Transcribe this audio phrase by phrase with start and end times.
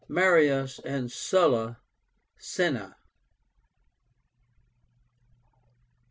[0.09, 1.79] MARIUS AND SULLA.
[2.39, 2.95] CINNA.